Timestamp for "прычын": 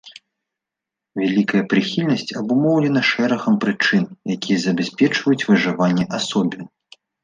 3.67-4.03